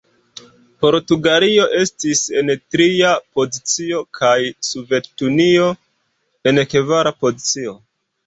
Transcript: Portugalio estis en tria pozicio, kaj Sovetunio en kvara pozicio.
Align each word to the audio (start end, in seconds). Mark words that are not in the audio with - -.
Portugalio 0.83 1.65
estis 1.79 2.21
en 2.41 2.49
tria 2.75 3.11
pozicio, 3.39 4.01
kaj 4.19 4.33
Sovetunio 4.69 5.67
en 6.53 6.63
kvara 6.73 7.13
pozicio. 7.27 7.77